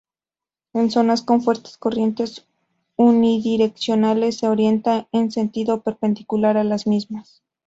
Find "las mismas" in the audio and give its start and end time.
6.63-7.43